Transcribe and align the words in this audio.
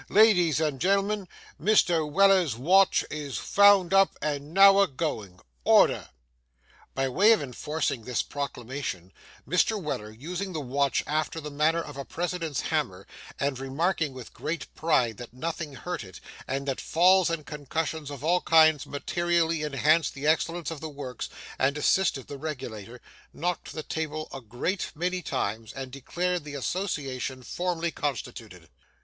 Ladies 0.09 0.59
and 0.59 0.81
gen'lmen, 0.81 1.27
Mr. 1.61 2.11
Weller's 2.11 2.55
Watch 2.55 3.05
is 3.11 3.37
vound 3.37 3.93
up 3.93 4.17
and 4.19 4.51
now 4.51 4.79
a 4.79 4.87
goin'. 4.87 5.39
Order!' 5.63 6.09
By 6.95 7.07
way 7.07 7.33
of 7.33 7.41
enforcing 7.43 8.03
this 8.03 8.23
proclamation, 8.23 9.13
Mr. 9.47 9.79
Weller, 9.79 10.09
using 10.09 10.53
the 10.53 10.59
watch 10.59 11.03
after 11.05 11.39
the 11.39 11.51
manner 11.51 11.83
of 11.83 11.97
a 11.97 12.03
president's 12.03 12.61
hammer, 12.61 13.05
and 13.39 13.59
remarking 13.59 14.11
with 14.15 14.33
great 14.33 14.73
pride 14.73 15.17
that 15.17 15.35
nothing 15.35 15.75
hurt 15.75 16.03
it, 16.03 16.19
and 16.47 16.67
that 16.67 16.81
falls 16.81 17.29
and 17.29 17.45
concussions 17.45 18.09
of 18.09 18.23
all 18.23 18.41
kinds 18.41 18.87
materially 18.87 19.61
enhanced 19.61 20.15
the 20.15 20.25
excellence 20.25 20.71
of 20.71 20.79
the 20.81 20.89
works 20.89 21.29
and 21.59 21.77
assisted 21.77 22.25
the 22.25 22.39
regulator, 22.39 22.99
knocked 23.33 23.73
the 23.73 23.83
table 23.83 24.27
a 24.33 24.41
great 24.41 24.91
many 24.95 25.21
times, 25.21 25.71
and 25.71 25.91
declared 25.91 26.43
the 26.43 26.55
association 26.55 27.43
formally 27.43 27.91
constituted. 27.91 28.67